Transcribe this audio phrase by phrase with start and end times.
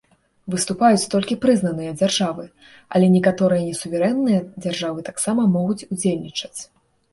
[0.51, 2.47] Выступаюць толькі прызнаныя дзяржавы,
[2.97, 6.59] але некаторыя не суверэнныя дзяржавы таксама могуць удзельнічаць.